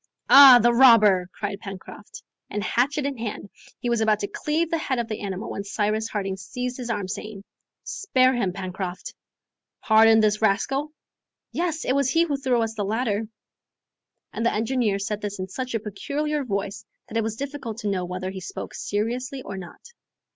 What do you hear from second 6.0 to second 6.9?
Harding seized his